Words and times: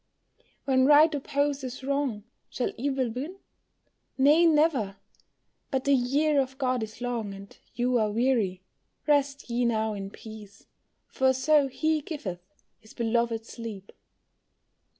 "When 0.65 0.87
right 0.87 1.13
opposes 1.13 1.83
wrong, 1.83 2.23
shall 2.49 2.71
evil 2.75 3.11
win? 3.11 3.37
Nay, 4.17 4.47
never 4.47 4.95
but 5.69 5.83
the 5.83 5.93
year 5.93 6.41
of 6.41 6.57
God 6.57 6.81
is 6.81 7.01
long, 7.01 7.35
And 7.35 7.55
you 7.75 7.99
are 7.99 8.09
weary, 8.09 8.63
rest 9.05 9.47
ye 9.51 9.63
now 9.63 9.93
in 9.93 10.09
peace, 10.09 10.65
For 11.05 11.33
so 11.33 11.67
He 11.67 12.01
giveth 12.01 12.41
His 12.79 12.95
beloved 12.95 13.45
sleep." 13.45 13.91